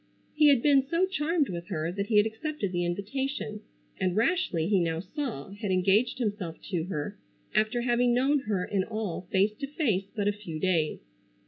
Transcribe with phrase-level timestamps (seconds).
[0.33, 3.61] He had been so charmed with her that he had accepted the invitation,
[3.99, 7.19] and, rashly he now saw, had engaged himself to her,
[7.53, 11.01] after having known her in all face to face but a few days.